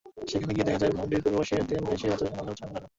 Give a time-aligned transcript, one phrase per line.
[0.31, 2.87] সেখানে গিয়ে দেখা যায়, ভবনটির পূর্ব পাশের দেয়াল ঘেঁষে বাজারের ময়লা-আবর্জনা ফেলানো।